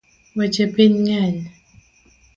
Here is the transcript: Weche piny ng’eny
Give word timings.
Weche 0.37 0.65
piny 0.73 0.93
ng’eny 1.05 1.39